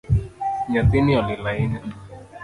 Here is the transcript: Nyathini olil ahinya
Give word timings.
Nyathini 0.71 1.13
olil 1.19 1.41
ahinya 1.51 1.81